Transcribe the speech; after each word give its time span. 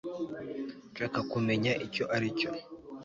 ndashaka 0.91 1.19
kumenya 1.31 1.71
icyo 1.85 2.03
aricyo 2.15 2.49